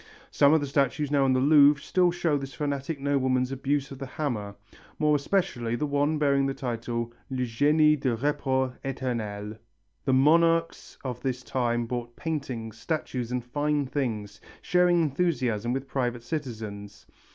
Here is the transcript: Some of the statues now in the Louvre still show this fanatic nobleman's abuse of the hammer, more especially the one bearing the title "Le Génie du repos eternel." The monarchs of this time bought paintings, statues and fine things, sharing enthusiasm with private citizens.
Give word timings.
Some 0.31 0.51
of 0.51 0.61
the 0.61 0.65
statues 0.65 1.11
now 1.11 1.27
in 1.27 1.33
the 1.33 1.39
Louvre 1.39 1.79
still 1.79 2.09
show 2.09 2.35
this 2.35 2.55
fanatic 2.55 2.99
nobleman's 2.99 3.51
abuse 3.51 3.91
of 3.91 3.99
the 3.99 4.07
hammer, 4.07 4.55
more 4.97 5.15
especially 5.15 5.75
the 5.75 5.85
one 5.85 6.17
bearing 6.17 6.47
the 6.47 6.55
title 6.55 7.13
"Le 7.29 7.43
Génie 7.43 7.99
du 7.99 8.15
repos 8.15 8.71
eternel." 8.83 9.59
The 10.05 10.13
monarchs 10.13 10.97
of 11.03 11.21
this 11.21 11.43
time 11.43 11.85
bought 11.85 12.15
paintings, 12.15 12.79
statues 12.79 13.31
and 13.31 13.43
fine 13.45 13.85
things, 13.85 14.41
sharing 14.63 15.03
enthusiasm 15.03 15.71
with 15.71 15.87
private 15.87 16.23
citizens. 16.23 17.05